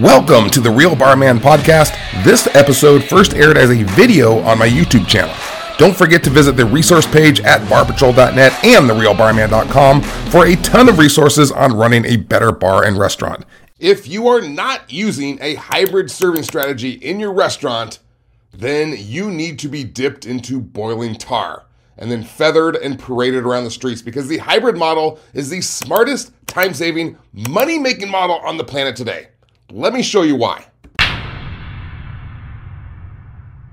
[0.00, 1.94] Welcome to the Real Barman Podcast.
[2.24, 5.34] This episode first aired as a video on my YouTube channel.
[5.76, 10.00] Don't forget to visit the resource page at barpatrol.net and therealbarman.com
[10.30, 13.44] for a ton of resources on running a better bar and restaurant.
[13.78, 17.98] If you are not using a hybrid serving strategy in your restaurant,
[18.52, 21.66] then you need to be dipped into boiling tar
[21.98, 26.32] and then feathered and paraded around the streets because the hybrid model is the smartest,
[26.46, 27.18] time saving,
[27.50, 29.28] money making model on the planet today.
[29.72, 30.66] Let me show you why.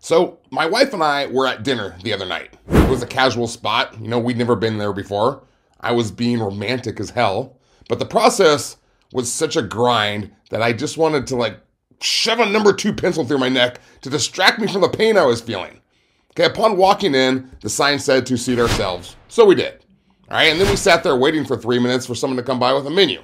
[0.00, 2.54] So, my wife and I were at dinner the other night.
[2.68, 3.98] It was a casual spot.
[4.00, 5.42] You know, we'd never been there before.
[5.80, 7.58] I was being romantic as hell.
[7.88, 8.76] But the process
[9.12, 11.58] was such a grind that I just wanted to like
[12.00, 15.24] shove a number two pencil through my neck to distract me from the pain I
[15.24, 15.80] was feeling.
[16.32, 19.16] Okay, upon walking in, the sign said to seat ourselves.
[19.28, 19.84] So we did.
[20.30, 22.58] All right, and then we sat there waiting for three minutes for someone to come
[22.58, 23.22] by with a menu.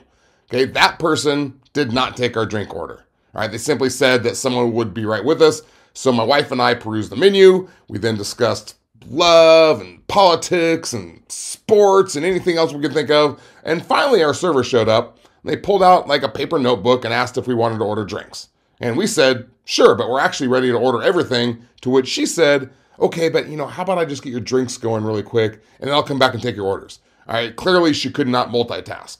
[0.50, 3.05] Okay, that person did not take our drink order.
[3.34, 5.61] All right, they simply said that someone would be right with us.
[5.92, 7.69] So my wife and I perused the menu.
[7.89, 13.42] We then discussed love and politics and sports and anything else we could think of.
[13.64, 15.19] And finally, our server showed up.
[15.45, 18.48] They pulled out like a paper notebook and asked if we wanted to order drinks.
[18.80, 21.67] And we said, sure, but we're actually ready to order everything.
[21.83, 24.78] To which she said, okay, but you know, how about I just get your drinks
[24.78, 27.00] going really quick and then I'll come back and take your orders.
[27.28, 29.19] All right, clearly she could not multitask.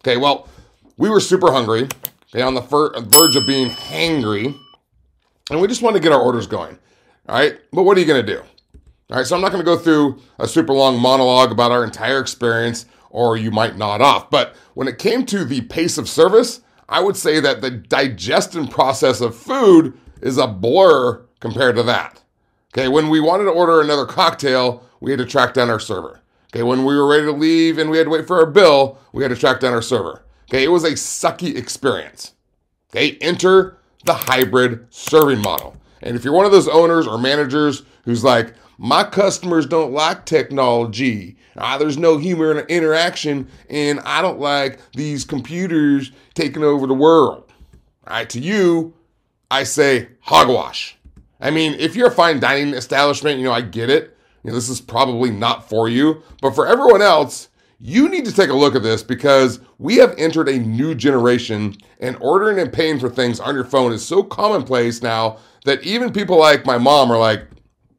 [0.00, 0.48] Okay, well,
[1.02, 1.88] we were super hungry,
[2.28, 4.56] okay, on the verge of being hangry,
[5.50, 6.78] and we just wanted to get our orders going.
[7.28, 8.40] All right, but what are you going to do?
[9.10, 11.82] All right, so I'm not going to go through a super long monologue about our
[11.82, 14.30] entire experience, or you might nod off.
[14.30, 18.68] But when it came to the pace of service, I would say that the digestion
[18.68, 22.22] process of food is a blur compared to that.
[22.72, 26.20] Okay, when we wanted to order another cocktail, we had to track down our server.
[26.54, 28.98] Okay, when we were ready to leave and we had to wait for our bill,
[29.12, 30.22] we had to track down our server.
[30.52, 32.34] Okay, it was a sucky experience.
[32.90, 35.74] Okay, enter the hybrid serving model.
[36.02, 40.26] And if you're one of those owners or managers who's like, my customers don't like
[40.26, 46.86] technology, ah, there's no humor human interaction, and I don't like these computers taking over
[46.86, 47.50] the world.
[48.06, 48.92] All right, to you,
[49.50, 50.98] I say hogwash.
[51.40, 54.18] I mean, if you're a fine dining establishment, you know, I get it.
[54.44, 56.22] You know, this is probably not for you.
[56.42, 57.48] But for everyone else,
[57.84, 61.76] you need to take a look at this because we have entered a new generation
[61.98, 66.12] and ordering and paying for things on your phone is so commonplace now that even
[66.12, 67.42] people like my mom are like,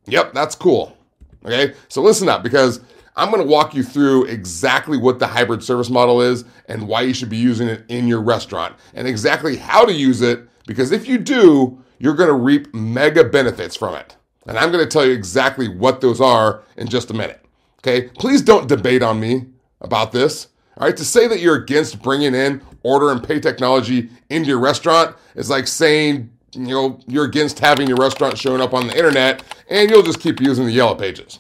[0.05, 0.97] yep, that's cool.
[1.45, 2.79] Okay, so listen up because
[3.17, 7.13] I'm to walk you through exactly what the hybrid service model is and why you
[7.13, 11.05] should be using it in your restaurant and exactly how to use it because if
[11.05, 14.15] you do, you're to reap mega benefits from it.
[14.47, 17.43] And I'm to tell you exactly what those are in just a minute.
[17.79, 19.47] Okay, please don't debate on me
[19.81, 20.47] about this.
[20.77, 24.59] All right, to say that you're against bringing in order and pay technology into your
[24.59, 28.97] restaurant is like saying, you know, you're against having your restaurant showing up on the
[28.97, 31.39] internet and you'll just keep using the yellow pages.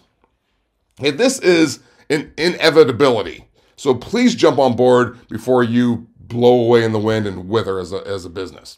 [0.99, 1.79] Okay, this is
[2.09, 3.45] an inevitability.
[3.75, 7.91] So please jump on board before you blow away in the wind and wither as
[7.91, 8.77] a, as a business.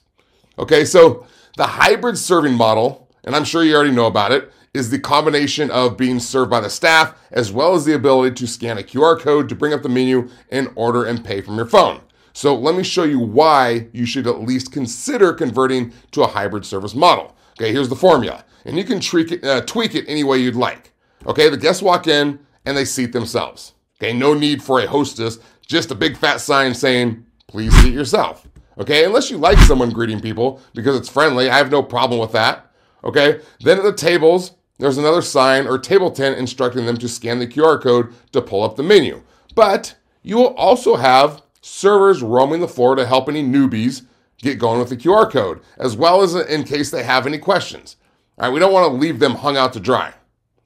[0.58, 1.28] Okay, so
[1.58, 5.72] the hybrid serving model, and I'm sure you already know about it, is the combination
[5.72, 9.20] of being served by the staff as well as the ability to scan a QR
[9.20, 12.02] code to bring up the menu and order and pay from your phone.
[12.34, 16.66] So let me show you why you should at least consider converting to a hybrid
[16.66, 17.34] service model.
[17.58, 20.56] Okay, here's the formula, and you can tweak it, uh, tweak it any way you'd
[20.56, 20.92] like.
[21.26, 23.74] Okay, the guests walk in and they seat themselves.
[23.98, 28.46] Okay, no need for a hostess, just a big fat sign saying, please seat yourself.
[28.78, 32.34] Okay, unless you like someone greeting people because it's friendly, I have no problem with
[32.34, 32.70] that.
[33.06, 37.40] Okay, then at the tables, there's another sign or table tent instructing them to scan
[37.40, 39.24] the QR code to pull up the menu.
[39.54, 44.06] But you will also have servers roaming the floor to help any newbies
[44.40, 47.96] get going with the QR code, as well as in case they have any questions.
[48.38, 50.14] All right, we don't want to leave them hung out to dry.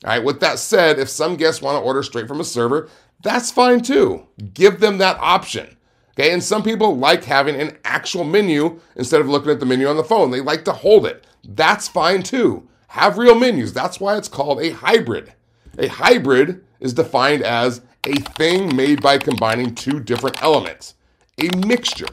[0.04, 2.90] All right, with that said, if some guests want to order straight from a server,
[3.22, 4.26] that's fine too.
[4.54, 5.78] Give them that option.
[6.12, 9.88] Okay, and some people like having an actual menu instead of looking at the menu
[9.88, 10.32] on the phone.
[10.32, 11.28] They like to hold it.
[11.44, 13.72] That's fine too have real menus.
[13.72, 15.34] That's why it's called a hybrid.
[15.78, 20.96] A hybrid is defined as a thing made by combining two different elements,
[21.38, 22.08] a mixture.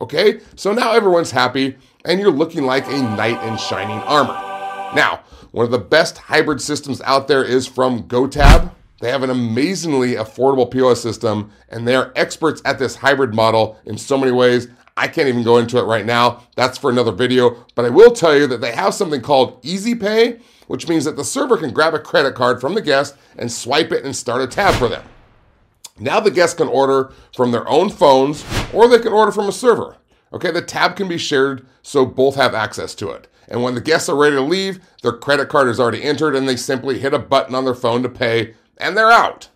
[0.00, 4.34] Okay, so now everyone's happy and you're looking like a knight in shining armor.
[4.96, 5.20] Now,
[5.52, 8.72] one of the best hybrid systems out there is from GoTab.
[9.00, 13.78] They have an amazingly affordable POS system and they are experts at this hybrid model
[13.84, 14.66] in so many ways.
[15.00, 16.42] I can't even go into it right now.
[16.56, 17.64] That's for another video.
[17.74, 21.16] But I will tell you that they have something called Easy Pay, which means that
[21.16, 24.42] the server can grab a credit card from the guest and swipe it and start
[24.42, 25.02] a tab for them.
[25.98, 28.44] Now the guests can order from their own phones
[28.74, 29.96] or they can order from a server.
[30.34, 33.26] Okay, the tab can be shared so both have access to it.
[33.48, 36.46] And when the guests are ready to leave, their credit card is already entered and
[36.46, 39.48] they simply hit a button on their phone to pay and they're out.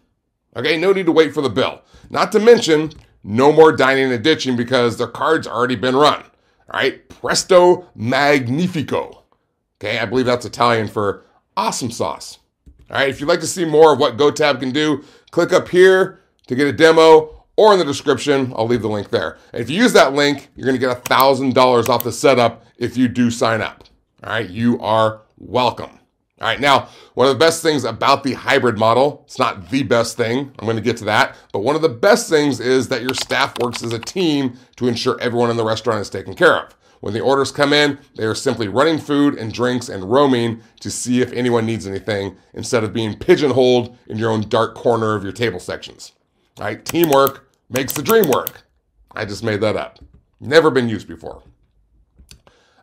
[0.57, 1.83] Okay, no need to wait for the bill.
[2.09, 2.93] Not to mention,
[3.25, 6.23] no more dining and ditching because their card's already been run.
[6.23, 9.25] All right, presto magnifico.
[9.81, 11.25] Okay, I believe that's Italian for
[11.57, 12.39] awesome sauce.
[12.91, 15.69] All right, if you'd like to see more of what GoTab can do, click up
[15.69, 18.53] here to get a demo or in the description.
[18.57, 19.39] I'll leave the link there.
[19.53, 23.31] If you use that link, you're to get $1,000 off the setup if you do
[23.31, 23.85] sign up.
[24.23, 25.99] All right, you are welcome.
[26.41, 29.85] All right, now, one of the best things about the hybrid model, it's not the
[29.85, 32.89] best thing, I'm going to get to that, but one of the best things is
[32.89, 36.35] that your staff works as a team to ensure everyone in the restaurant is taken
[36.35, 36.75] care of.
[36.99, 40.91] When the orders come in, they are simply running food and drinks and roaming to
[40.91, 45.23] see if anyone needs anything instead of being pigeonholed in your own dark corner of
[45.23, 46.13] your table sections.
[46.59, 48.65] All right, teamwork makes the dream work.
[49.13, 50.01] I just made that up.
[50.41, 51.45] Never been used before.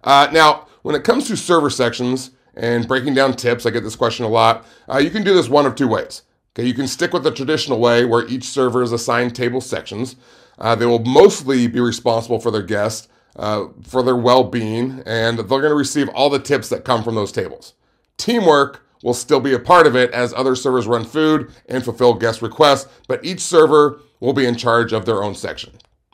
[0.05, 3.95] Uh, now, when it comes to server sections and breaking down tips, I get this
[3.95, 4.65] question a lot.
[4.91, 6.23] Uh, you can do this one of two ways.
[6.53, 10.17] Okay, you can stick with the traditional way where each server is assigned table sections.
[10.59, 13.07] Uh, they will mostly be responsible for their guests
[13.37, 17.03] uh, for their well being, and they're going to receive all the tips that come
[17.03, 17.73] from those tables.
[18.17, 22.13] Teamwork will still be a part of it as other servers run food and fulfill
[22.13, 25.71] guest requests, but each server will be in charge of their own section.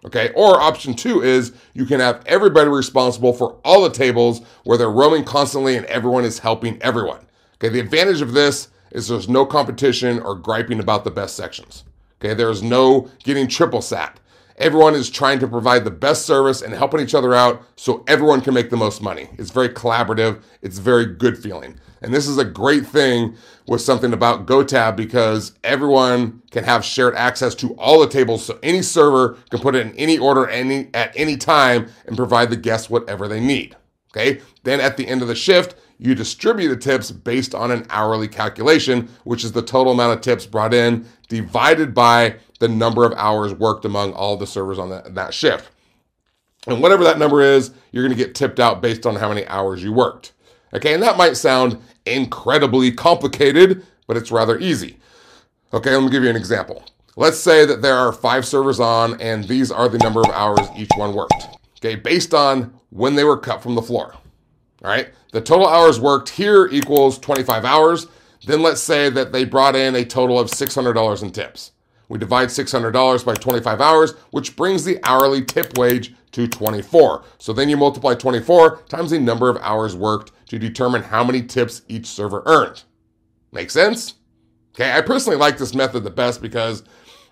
[0.07, 4.77] Okay, or option two is you can have everybody responsible for all the tables where
[4.77, 7.27] they're roaming constantly and everyone is helping everyone.
[7.55, 11.83] Okay, the advantage of this is there's no competition or griping about the best sections.
[12.21, 14.17] Okay, there's no getting triple sat.
[14.57, 18.41] Everyone is trying to provide the best service and helping each other out so everyone
[18.41, 19.29] can make the most money.
[19.37, 20.41] It's very collaborative.
[20.63, 21.79] It's very good feeling.
[22.01, 23.35] And this is a great thing
[23.67, 28.45] with something about GoTab because everyone can have shared access to all the tables.
[28.45, 32.49] So any server can put it in any order any, at any time and provide
[32.49, 33.75] the guests whatever they need.
[34.11, 34.41] Okay.
[34.63, 38.27] Then at the end of the shift, you distribute the tips based on an hourly
[38.27, 43.13] calculation, which is the total amount of tips brought in divided by the number of
[43.13, 45.69] hours worked among all the servers on that, that shift.
[46.67, 49.45] And whatever that number is, you're going to get tipped out based on how many
[49.47, 50.33] hours you worked.
[50.73, 54.97] Okay, and that might sound incredibly complicated, but it's rather easy.
[55.73, 56.83] Okay, let me give you an example.
[57.15, 60.67] Let's say that there are five servers on, and these are the number of hours
[60.77, 61.47] each one worked.
[61.79, 64.15] Okay, based on when they were cut from the floor.
[64.87, 68.07] All right, the total hours worked here equals 25 hours.
[68.45, 71.73] Then let's say that they brought in a total of $600 in tips.
[72.07, 77.25] We divide $600 by 25 hours, which brings the hourly tip wage to 24.
[77.37, 81.41] So then you multiply 24 times the number of hours worked to determine how many
[81.41, 82.83] tips each server earned.
[83.51, 84.13] Make sense?
[84.73, 86.83] Okay, I personally like this method the best because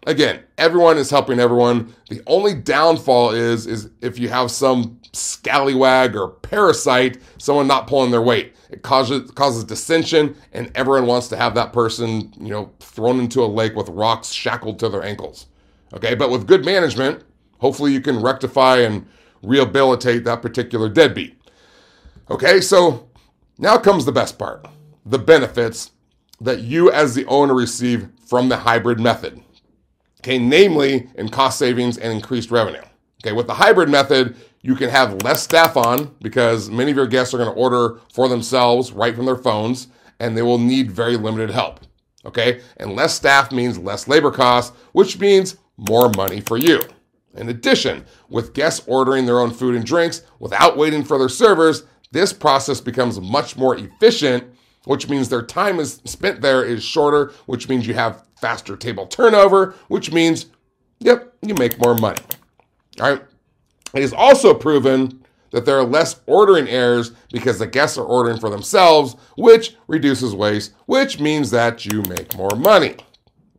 [0.05, 1.93] again, everyone is helping everyone.
[2.09, 8.11] The only downfall is is if you have some scallywag or parasite, someone not pulling
[8.11, 8.53] their weight.
[8.69, 13.43] It causes causes dissension, and everyone wants to have that person, you know, thrown into
[13.43, 15.47] a lake with rocks shackled to their ankles.
[15.93, 17.23] Okay, but with good management,
[17.59, 19.05] hopefully you can rectify and
[19.43, 21.39] rehabilitate that particular deadbeat.
[22.29, 23.07] Okay, so
[23.57, 24.65] now comes the best part
[25.05, 25.91] the benefits
[26.41, 29.39] that you as the owner receive from the hybrid method.
[30.25, 32.81] Okay, namely in cost savings and increased revenue.
[33.23, 37.05] Okay, with the hybrid method, you can have less staff on because many of your
[37.05, 39.87] guests are going to order for themselves right from their phones
[40.19, 41.79] and they will need very limited help.
[42.25, 46.81] Okay, and less staff means less labor costs, which means more money for you.
[47.35, 51.83] In addition, with guests ordering their own food and drinks without waiting for their servers,
[52.11, 54.43] this process becomes much more efficient,
[54.85, 59.07] which means their time is spent there is shorter, which means you have faster table
[59.07, 60.47] turnover, which means,
[60.99, 62.21] yep, you make more money.
[62.99, 63.23] All right.
[63.93, 68.39] It is also proven that there are less ordering errors because the guests are ordering
[68.39, 72.95] for themselves, which reduces waste, which means that you make more money.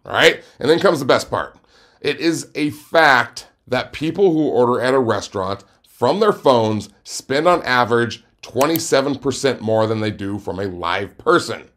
[0.05, 0.43] All right.
[0.59, 1.57] And then comes the best part
[2.01, 7.49] it is a fact that people who order at a restaurant from their phones spend
[7.49, 11.69] on average 27% more than they do from a live person.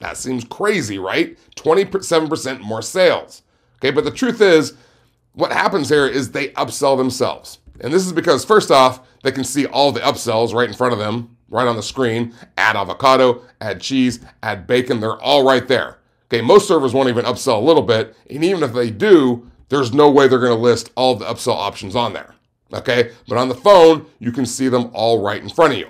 [0.00, 1.38] That seems crazy, right?
[1.56, 3.42] 27% more sales.
[3.76, 4.74] Okay, but the truth is,
[5.32, 7.58] what happens here is they upsell themselves.
[7.80, 10.92] And this is because, first off, they can see all the upsells right in front
[10.92, 12.34] of them, right on the screen.
[12.56, 15.00] Add avocado, add cheese, add bacon.
[15.00, 15.98] They're all right there.
[16.26, 18.14] Okay, most servers won't even upsell a little bit.
[18.28, 21.96] And even if they do, there's no way they're to list all the upsell options
[21.96, 22.34] on there.
[22.72, 25.88] Okay, but on the phone, you can see them all right in front of you.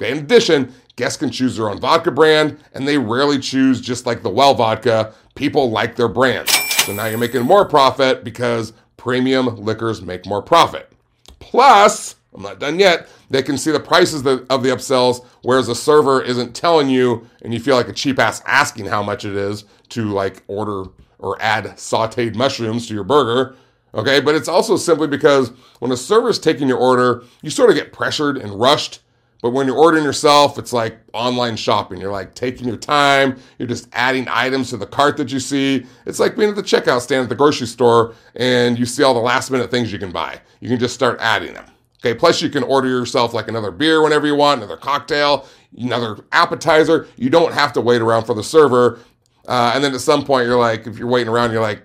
[0.00, 4.22] In addition, Guests can choose their own vodka brand, and they rarely choose just like
[4.22, 5.12] the well vodka.
[5.34, 6.48] People like their brand.
[6.48, 10.92] So now you're making more profit because premium liquors make more profit.
[11.40, 13.08] Plus, I'm not done yet.
[13.28, 17.52] They can see the prices of the upsells, whereas the server isn't telling you, and
[17.52, 20.84] you feel like a cheap ass asking how much it is to like order
[21.18, 23.56] or add sauteed mushrooms to your burger.
[23.94, 27.70] Okay, but it's also simply because when a server is taking your order, you sort
[27.70, 29.00] of get pressured and rushed.
[29.44, 32.00] But when you're ordering yourself, it's like online shopping.
[32.00, 33.36] You're like taking your time.
[33.58, 35.84] You're just adding items to the cart that you see.
[36.06, 39.12] It's like being at the checkout stand at the grocery store and you see all
[39.12, 40.40] the last minute things you can buy.
[40.60, 41.66] You can just start adding them.
[41.98, 45.46] Okay, plus you can order yourself like another beer whenever you want, another cocktail,
[45.76, 47.06] another appetizer.
[47.16, 48.98] You don't have to wait around for the server.
[49.46, 51.82] Uh, and then at some point, you're like, if you're waiting around, you're like,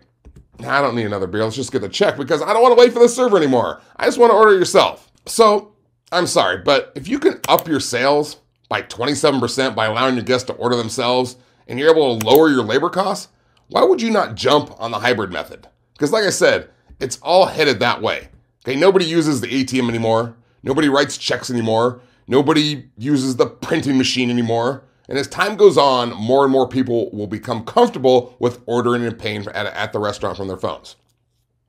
[0.62, 1.44] I don't need another beer.
[1.44, 3.82] Let's just get the check because I don't want to wait for the server anymore.
[3.98, 5.12] I just want to order yourself.
[5.25, 5.74] So
[6.12, 8.38] I'm sorry, but if you can up your sales
[8.68, 11.38] by 27% by allowing your guests to order themselves
[11.68, 13.28] and you're able to lower your labor costs,
[13.68, 15.68] why would you not jump on the hybrid method?
[15.94, 18.30] Because, like I said, it's all headed that way.
[18.66, 20.36] Okay, nobody uses the ATM anymore.
[20.63, 22.01] Nobody writes checks anymore.
[22.28, 24.84] Nobody uses the printing machine anymore.
[25.08, 29.18] And as time goes on, more and more people will become comfortable with ordering and
[29.18, 30.96] paying at, at the restaurant from their phones.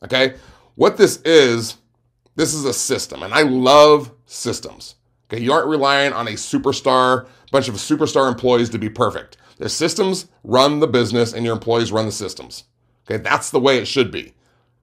[0.04, 0.34] Okay?
[0.74, 1.76] What this is,
[2.36, 4.94] this is a system, and I love systems.
[5.28, 9.36] Okay, you aren't relying on a superstar, bunch of superstar employees to be perfect.
[9.58, 12.64] The systems run the business and your employees run the systems.
[13.06, 14.34] Okay, that's the way it should be.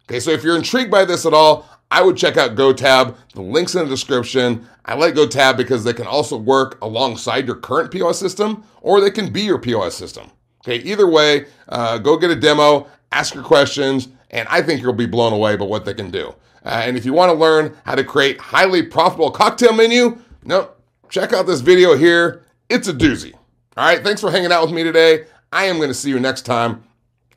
[0.05, 3.15] Okay, so if you're intrigued by this at all, I would check out GoTab.
[3.33, 4.67] The link's in the description.
[4.85, 9.11] I like GoTab because they can also work alongside your current POS system or they
[9.11, 10.29] can be your POS system.
[10.63, 14.93] Okay, either way, uh, go get a demo, ask your questions, and I think you'll
[14.93, 16.35] be blown away by what they can do.
[16.63, 20.69] Uh, and if you want to learn how to create highly profitable cocktail menu, no,
[21.09, 22.43] check out this video here.
[22.69, 23.33] It's a doozy.
[23.77, 25.25] All right, thanks for hanging out with me today.
[25.51, 26.83] I am going to see you next time.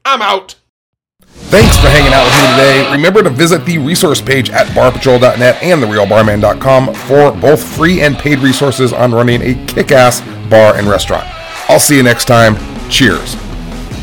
[0.05, 0.57] I'm out.
[1.23, 2.93] Thanks for hanging out with me today.
[2.93, 8.39] Remember to visit the resource page at barpatrol.net and therealbarman.com for both free and paid
[8.39, 11.27] resources on running a kick ass bar and restaurant.
[11.69, 12.57] I'll see you next time.
[12.89, 13.50] Cheers.